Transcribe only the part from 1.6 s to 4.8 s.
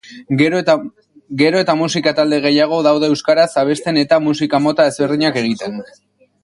eta musika talde gehiago daude euskaraz abesten eta musika